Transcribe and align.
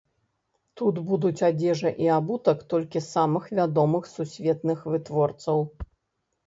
Тут 0.79 0.95
будуць 1.09 1.45
адзежа 1.49 1.91
і 2.05 2.09
абутак 2.17 2.65
толькі 2.73 3.05
самых 3.13 3.43
вядомых 3.61 4.13
сусветных 4.17 4.79
вытворцаў. 4.97 5.57